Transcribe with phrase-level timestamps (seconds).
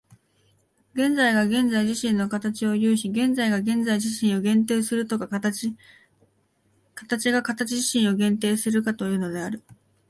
[0.95, 5.71] 現在が現在自身の形を有し、現在が現在自身を限定するとか、形
[7.31, 9.61] が形自身を限定するとかいうのである。